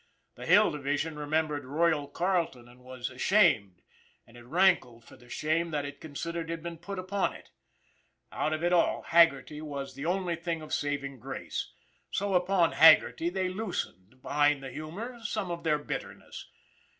The 0.33 0.47
Hill 0.47 0.71
Division 0.71 1.19
remembered" 1.19 1.63
Royal" 1.63 2.07
Carleton 2.21 2.67
and 2.67 2.79
was 2.83 3.11
ashamed, 3.11 3.83
and 4.25 4.35
it 4.35 4.45
rankled 4.45 5.05
for 5.05 5.15
the 5.15 5.29
shame 5.29 5.69
that 5.69 5.85
it 5.85 6.01
considered 6.01 6.49
had 6.49 6.63
been 6.63 6.79
put 6.79 6.97
upon 6.97 7.33
it. 7.35 7.51
Out 8.31 8.51
of 8.51 8.63
it 8.63 8.73
all, 8.73 9.03
Haggerty 9.03 9.61
was 9.61 9.93
the 9.93 10.07
only 10.07 10.35
thing 10.35 10.63
of 10.63 10.73
saving 10.73 11.19
grace! 11.19 11.71
So 12.09 12.33
upon 12.33 12.71
Haggerty 12.71 13.29
they 13.29 13.49
loosened, 13.49 14.23
behind 14.23 14.63
the 14.63 14.71
humor, 14.71 15.19
some 15.21 15.51
of 15.51 15.63
their 15.63 15.77
bitterness. 15.77 16.49